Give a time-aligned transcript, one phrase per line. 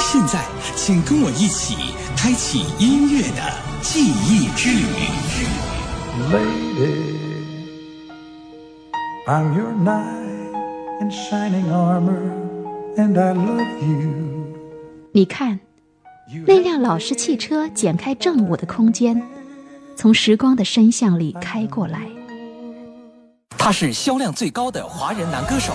[0.00, 0.42] 现在，
[0.74, 3.52] 请跟我一起开启音乐的
[3.82, 4.84] 记忆之旅。
[6.32, 7.18] Lady,
[9.26, 10.54] I'm your knight
[11.00, 12.32] in shining armor,
[12.96, 14.10] and I love you.
[15.12, 15.60] 你看，
[16.46, 19.22] 那辆老式汽车剪开正午的空间，
[19.94, 22.08] 从时光的深巷里开过来。
[23.58, 25.74] 他是销量最高的华人男歌手。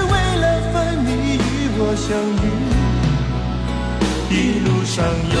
[2.01, 2.45] 相遇。
[4.31, 5.40] 一路上有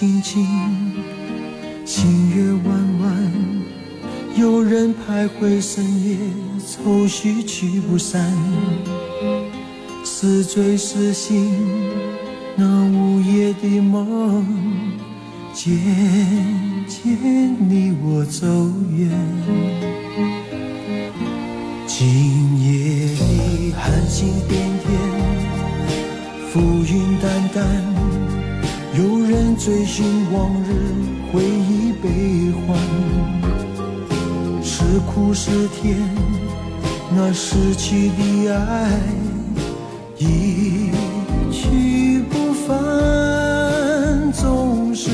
[0.00, 0.46] 风轻轻，
[1.84, 3.32] 星月弯弯，
[4.34, 6.16] 有人徘徊深夜，
[6.66, 8.34] 愁绪驱不散。
[10.02, 11.54] 是醉是醒，
[12.56, 14.46] 那午夜的梦，
[15.52, 15.70] 渐
[16.88, 17.14] 渐
[17.68, 18.46] 离我走
[18.96, 19.10] 远。
[21.86, 24.88] 今夜的寒星点点。
[26.50, 27.79] 浮云淡淡，
[29.62, 30.72] 追寻往日
[31.30, 32.78] 回忆悲欢，
[34.62, 35.98] 是苦是甜，
[37.14, 38.90] 那失去的爱
[40.16, 40.90] 一
[41.52, 45.10] 去不返，总是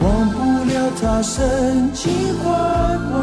[0.00, 2.12] 忘不了他深情
[2.42, 2.52] 款
[3.08, 3.14] 款，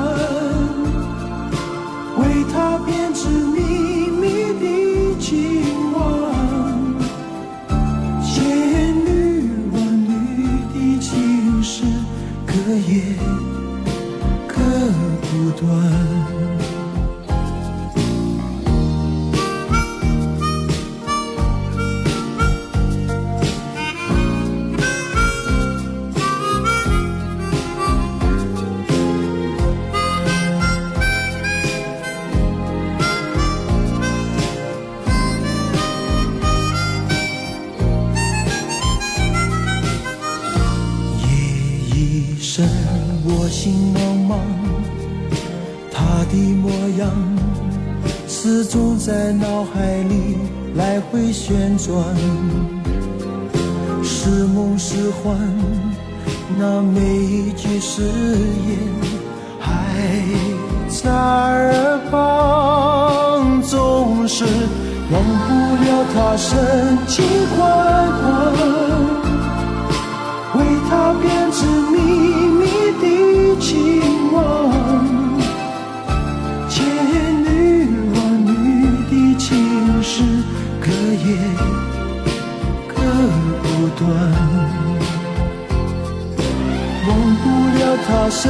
[2.20, 4.24] 为他编织秘密
[4.62, 5.63] 的情
[15.64, 15.72] 断。
[41.20, 41.32] 夜
[41.96, 42.68] 已深，
[43.26, 44.13] 我心茫茫，他
[46.34, 47.12] 的模样
[48.28, 50.38] 始终在脑海里
[50.76, 51.94] 来回旋转，
[54.04, 55.38] 是梦是幻，
[56.58, 58.80] 那每一句誓言
[59.60, 59.70] 还
[60.90, 64.44] 在耳旁，总是
[65.12, 67.24] 忘不了他深情
[67.56, 67.62] 款
[68.20, 68.24] 款。
[70.56, 70.60] 为
[70.90, 71.43] 他编
[80.14, 80.22] 情丝，
[80.80, 80.86] 隔
[81.26, 81.28] 夜
[82.88, 82.94] 隔
[83.64, 83.66] 不
[83.98, 84.02] 断。
[87.08, 87.10] 忘
[87.42, 87.44] 不
[87.74, 88.42] 了他深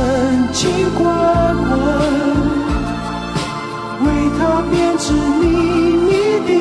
[0.52, 0.60] 情
[0.94, 1.02] 款
[1.64, 1.72] 款，
[4.04, 4.06] 为
[4.38, 4.40] 他
[4.70, 5.42] 编织秘
[6.04, 6.12] 密
[6.46, 6.52] 的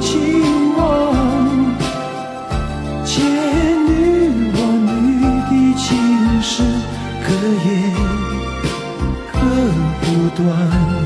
[0.00, 0.10] 情
[0.76, 0.80] 网。
[3.04, 3.14] 千
[3.86, 3.88] 缕
[4.54, 4.58] 万
[4.90, 4.98] 缕
[5.46, 5.86] 的情
[6.42, 6.50] 丝，
[7.22, 7.28] 隔
[7.64, 7.66] 夜
[9.32, 9.36] 隔
[10.02, 10.06] 不
[10.42, 10.97] 断。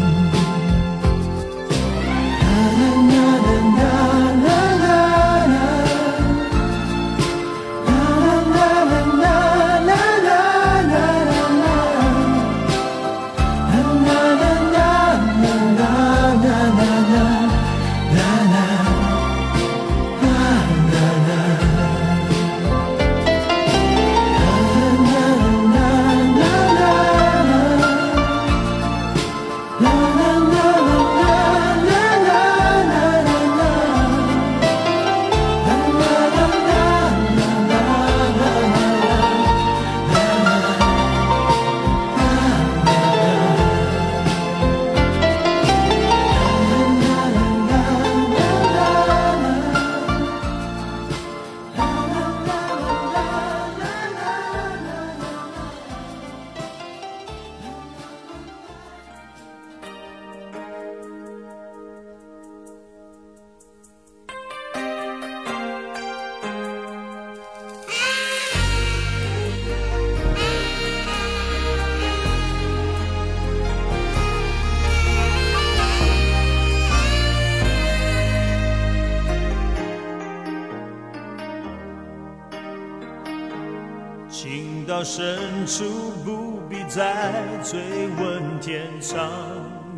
[85.04, 85.84] 深处
[86.24, 87.32] 不必再
[87.64, 87.80] 追
[88.18, 89.28] 问天长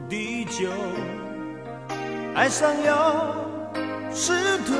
[0.08, 0.68] 地久。
[2.34, 3.36] 爱上了
[4.12, 4.32] 是
[4.66, 4.76] 对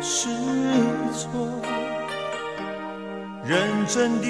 [0.00, 0.28] 是
[1.12, 1.30] 错，
[3.44, 4.26] 认真的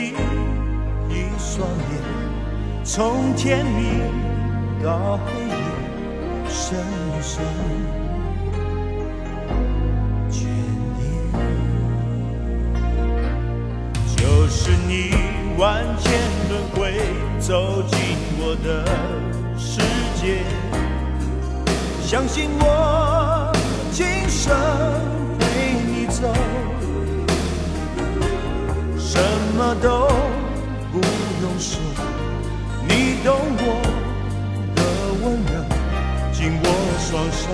[1.08, 4.02] 一双眼，从甜蜜
[4.84, 5.54] 到黑夜，
[6.48, 6.78] 深
[7.22, 8.03] 深。
[15.56, 16.12] 万千
[16.48, 17.00] 轮回
[17.38, 17.98] 走进
[18.38, 18.84] 我的
[19.56, 19.80] 世
[20.20, 20.42] 界，
[22.04, 23.52] 相信我
[23.92, 24.52] 今生
[25.38, 26.22] 陪你走，
[28.98, 29.20] 什
[29.56, 30.08] 么都
[30.92, 30.98] 不
[31.42, 31.80] 用说，
[32.88, 33.80] 你懂我
[34.74, 34.82] 的
[35.22, 35.52] 温柔，
[36.32, 36.66] 紧握
[36.98, 37.48] 双手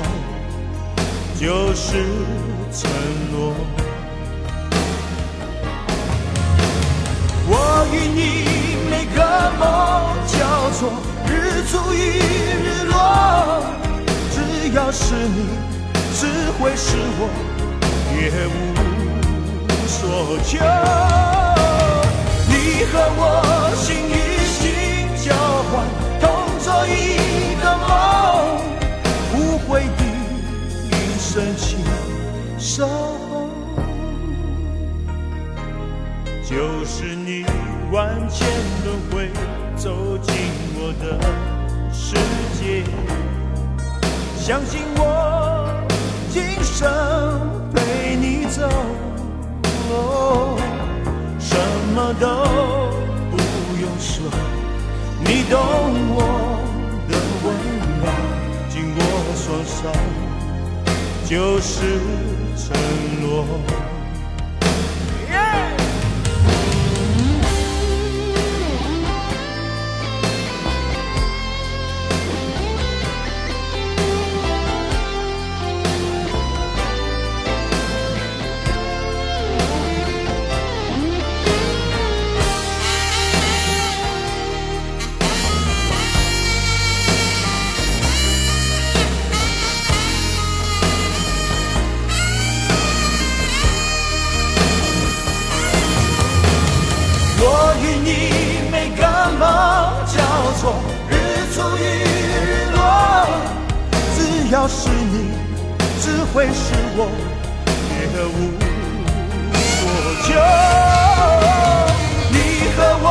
[1.38, 2.02] 就是
[2.72, 2.90] 承
[3.30, 3.54] 诺。
[7.82, 8.20] 我与你
[8.90, 9.18] 每个
[9.58, 9.64] 梦
[10.26, 10.36] 交
[10.72, 10.92] 错，
[11.24, 11.96] 日出与
[12.60, 13.64] 日落，
[14.30, 14.36] 只
[14.74, 15.48] 要是你，
[16.12, 16.26] 只
[16.58, 17.30] 会是我，
[18.12, 18.52] 别无
[19.88, 20.58] 所求。
[22.50, 23.18] 你和我
[23.74, 24.60] 心与心
[25.24, 25.32] 交
[25.70, 25.72] 换，
[26.20, 26.28] 同
[26.60, 28.60] 做一个梦，
[29.32, 30.04] 无悔的
[30.90, 31.80] 一生情
[32.58, 33.48] 守候。
[36.44, 37.44] 就是你
[37.92, 38.46] 万千
[38.84, 39.28] 轮回
[39.76, 40.32] 走进
[40.76, 41.18] 我的
[41.92, 42.14] 世
[42.56, 42.84] 界，
[44.36, 45.02] 相信我
[46.30, 46.88] 今生
[47.74, 48.68] 陪你走，
[51.40, 51.56] 什
[51.92, 52.28] 么都
[53.28, 53.36] 不
[53.80, 54.22] 用说，
[55.24, 55.58] 你懂
[56.14, 56.18] 我
[57.08, 57.46] 的温
[57.98, 58.04] 柔，
[58.70, 59.00] 紧握
[59.34, 59.80] 双手
[61.28, 61.98] 就是
[62.56, 62.62] 承
[63.20, 63.89] 诺。
[106.32, 107.10] 会是我，
[107.88, 108.28] 别无
[109.52, 109.78] 所
[110.22, 110.28] 求。
[112.30, 112.34] 你
[112.76, 113.04] 和我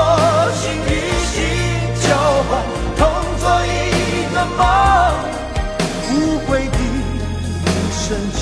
[0.56, 0.90] 心与
[1.28, 1.30] 心
[2.00, 2.08] 交
[2.48, 2.50] 换，
[2.96, 3.00] 同
[3.38, 3.68] 做一
[4.34, 4.60] 个梦，
[6.14, 6.14] 无
[6.48, 8.40] 悔的一生情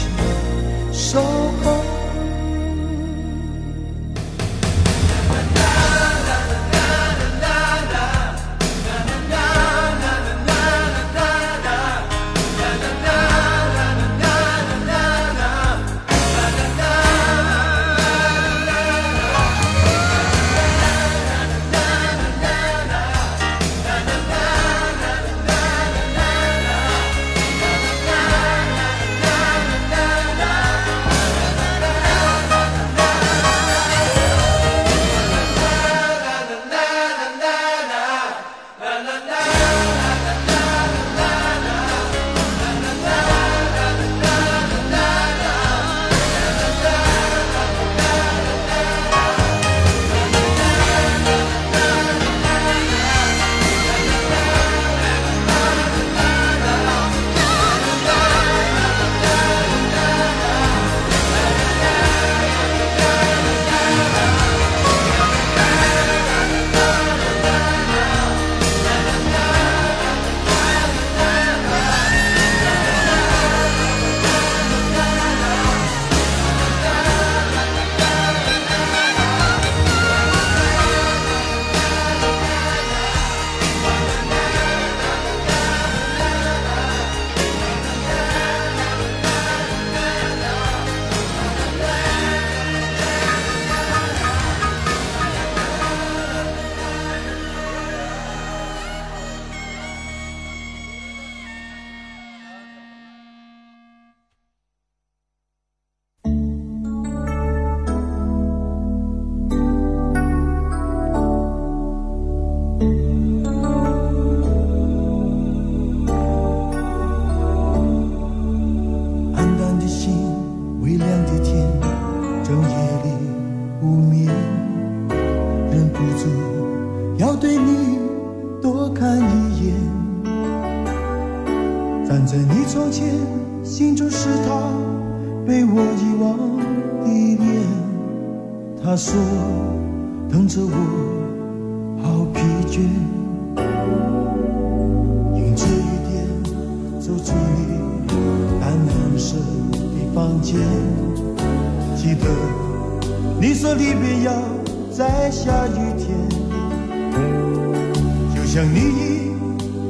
[158.57, 159.35] 想你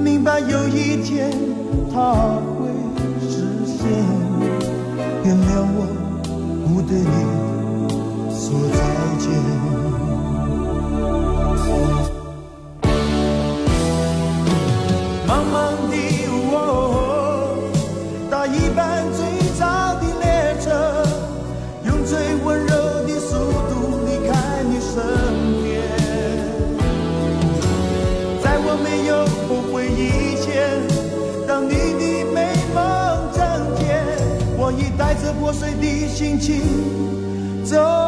[0.04, 1.32] 明白有一天
[1.90, 2.12] 它
[2.60, 2.68] 会
[3.22, 3.88] 实现。
[5.24, 5.88] 原谅我
[6.68, 7.08] 不对你
[8.30, 8.78] 说再
[9.20, 9.87] 见。
[36.18, 38.07] 碎的心情走。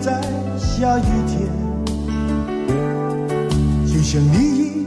[0.00, 0.20] 在
[0.58, 1.48] 下雨天，
[3.86, 4.86] 就像你已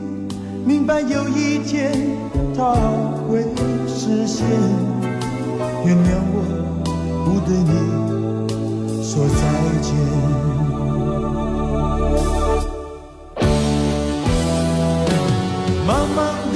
[0.65, 1.91] 明白有一天
[2.55, 2.75] 它
[3.27, 3.43] 会
[3.87, 4.45] 实现。
[5.85, 6.35] 原谅我
[7.25, 7.71] 不对你
[9.01, 9.41] 说再
[9.81, 9.87] 见。
[15.87, 16.19] 茫茫
[16.53, 16.55] 的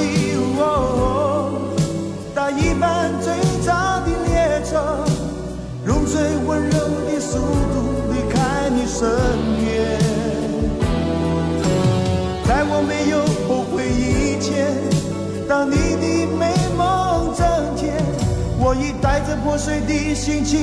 [19.31, 20.59] 着破碎的心情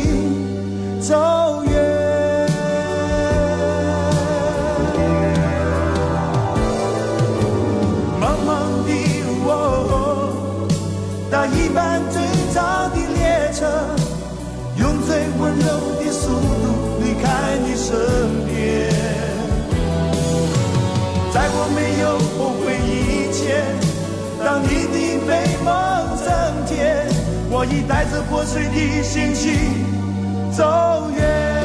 [1.00, 1.72] 走远。
[8.20, 8.90] 茫茫的
[9.46, 9.48] 我，
[11.30, 12.20] 搭一班最
[12.52, 13.64] 早的列车，
[14.76, 15.64] 用最温柔
[16.04, 17.96] 的速度离开你身
[27.70, 29.84] 我已带着破碎的心情
[30.50, 31.57] 走远。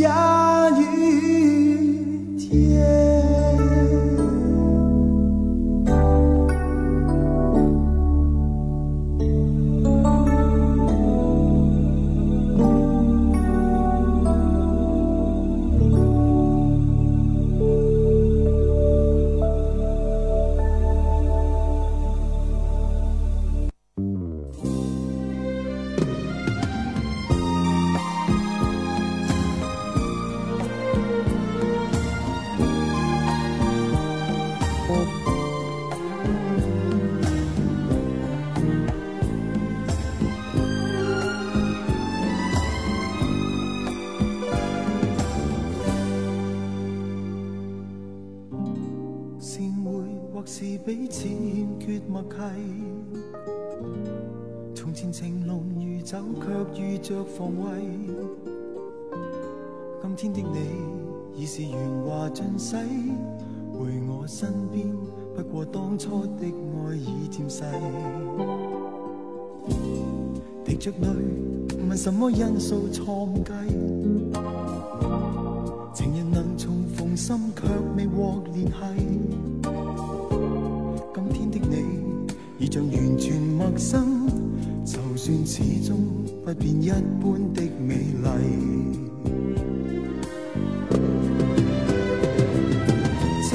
[0.00, 0.39] 下
[57.20, 57.82] 着防卫。
[60.16, 60.50] 今天的
[61.34, 62.76] 你已是圆滑尽洗，
[63.72, 64.86] 回我身边，
[65.36, 67.64] 不过当初的爱已渐逝。
[70.64, 71.08] 滴着泪，
[71.88, 73.52] 问什么因素错误计？
[75.94, 78.72] 情人能重逢心，却未获联系。
[81.14, 84.26] 今天的你已像完全陌生，
[85.22, 85.98] 算始终
[86.46, 88.26] 不变一般的美丽。
[93.46, 93.52] 情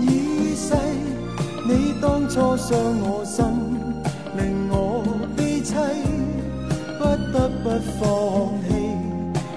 [0.00, 0.76] 已逝，
[1.66, 2.70] 你当初伤
[3.02, 3.44] 我心，
[4.36, 5.02] 令我
[5.36, 5.74] 悲凄，
[7.00, 8.06] 不得不放
[8.68, 8.70] 弃。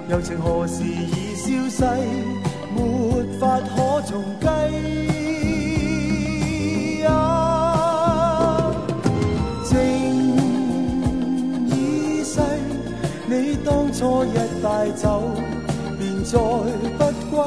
[0.08, 1.84] 柔情何时已消逝？
[13.68, 15.22] 当初一带走，
[15.98, 16.38] 便再
[16.96, 17.44] 不归。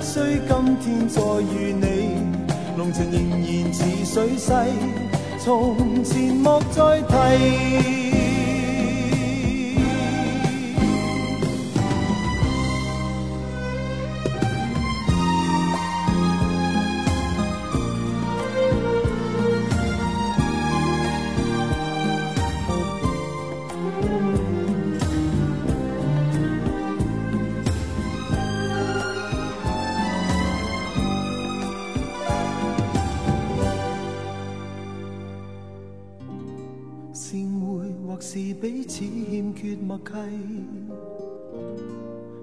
[0.00, 2.22] 虽今天再遇你，
[2.76, 4.52] 浓情仍然似水逝，
[5.40, 8.07] 从前莫再提。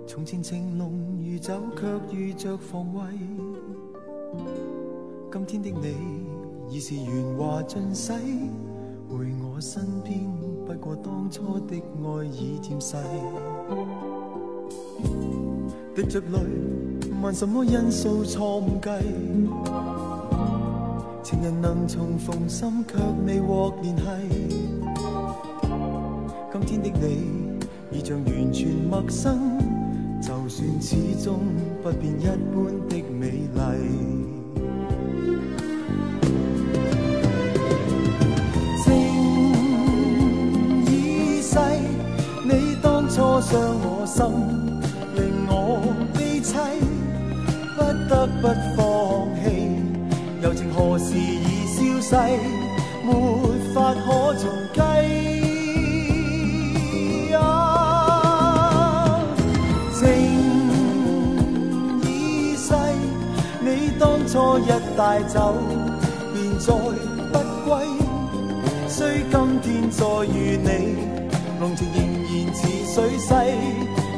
[0.06, 3.01] 从前情浓如酒，却遇着防卫。
[5.47, 5.95] 今天的你
[6.69, 8.13] 已是圆滑尽洗，
[9.10, 10.19] 回我身边，
[10.65, 12.97] 不过当初的爱已渐逝。
[15.95, 16.39] 滴着泪，
[17.21, 18.89] 问什么因素错误计？
[21.23, 24.04] 情人能重逢，心却未获联系。
[26.51, 27.44] 今天的你
[27.95, 29.58] 已像完全陌生，
[30.21, 31.39] 就算始终
[31.81, 33.58] 不变一般的美丽。
[38.84, 38.91] 情
[40.86, 41.58] 已逝，
[42.43, 44.25] 你当初伤我心，
[45.15, 45.81] 令我
[46.13, 46.53] 悲凄，
[47.77, 47.79] 不
[48.10, 48.84] 得不放
[49.41, 49.45] 弃。
[50.41, 52.15] 柔情何时已消逝，
[53.05, 53.10] 没
[53.73, 55.44] 法可重计。
[64.35, 64.67] 初一
[64.97, 65.53] 带走，
[66.33, 66.73] 便再
[67.31, 67.71] 不归。
[68.85, 70.97] 虽今天再遇你，
[71.57, 73.33] 浓情仍然似水逝，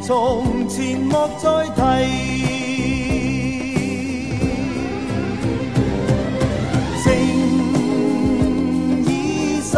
[0.02, 1.78] 从前莫再提。
[7.04, 7.06] 情
[9.06, 9.78] 已逝，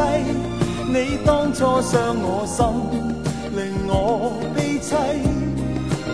[0.87, 2.65] 你当初伤我心，
[3.57, 4.95] 令我悲凄，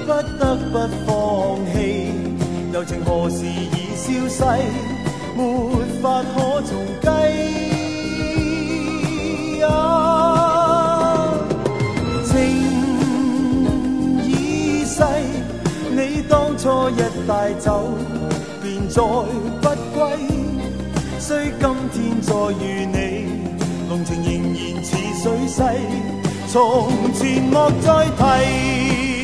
[0.08, 1.76] 不得不放弃。
[2.74, 3.85] 柔情何时已？
[4.06, 4.44] 消逝，
[5.36, 5.42] 没
[6.00, 7.08] 法可重计。
[12.24, 12.34] 情
[14.24, 15.02] 已逝，
[15.90, 17.90] 你当初一带走，
[18.62, 20.00] 便再不归。
[21.18, 22.32] 虽今天再
[22.64, 23.26] 遇你，
[23.90, 25.64] 浓情仍然似水逝，
[26.48, 26.54] 从
[27.16, 29.15] 前莫再提。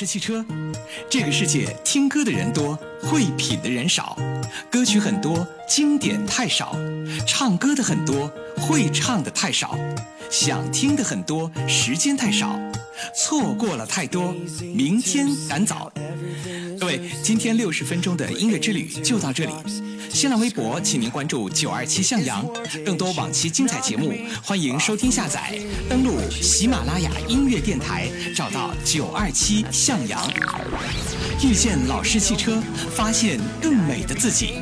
[0.00, 0.42] 是汽车，
[1.10, 4.18] 这个世界听歌的人多，会品的人少，
[4.70, 6.74] 歌曲很多，经典太少，
[7.26, 9.78] 唱歌的很多，会唱的太少，
[10.30, 12.58] 想听的很多，时间太少，
[13.14, 14.34] 错过了太多，
[14.74, 15.92] 明天赶早。
[16.80, 19.52] 各位，今天六十分钟的音乐之旅就到这里。
[20.12, 22.44] 新浪微博，请您关注九二七向阳，
[22.84, 24.12] 更多往期精彩节目，
[24.44, 25.58] 欢迎收听下载。
[25.88, 30.20] 登录喜马拉雅音乐电台，找到九二七向阳，
[31.42, 32.60] 遇见老式汽车，
[32.94, 34.54] 发现更美的自己。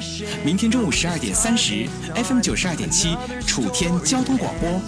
[0.44, 4.80] 明天中午十二点三十，FM 九十二点七，楚天交通广播，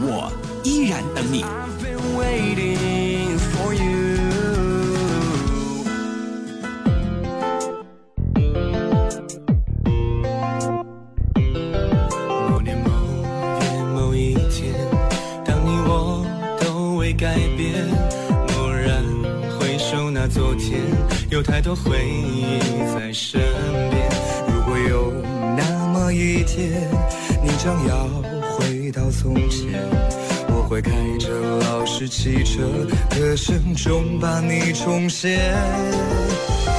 [0.00, 0.32] 我
[0.64, 1.44] 依然等你。
[20.28, 20.80] 昨天
[21.30, 22.58] 有太多回忆
[22.94, 23.40] 在身
[23.90, 24.08] 边。
[24.52, 25.12] 如果有
[25.56, 26.88] 那么一天
[27.42, 28.06] 你将要
[28.52, 29.88] 回到从前
[30.48, 32.62] 我会开着老式汽车
[33.10, 35.38] 歌声中把你重现。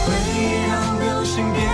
[0.06, 1.69] 回忆让流星变